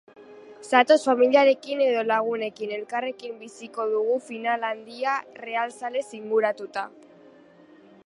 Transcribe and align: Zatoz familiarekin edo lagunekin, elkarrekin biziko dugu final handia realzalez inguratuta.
Zatoz 0.67 0.95
familiarekin 1.09 1.83
edo 1.87 1.99
lagunekin, 2.13 2.73
elkarrekin 2.79 3.37
biziko 3.43 3.87
dugu 3.93 4.19
final 4.31 4.69
handia 4.73 5.17
realzalez 5.45 6.07
inguratuta. 6.23 6.91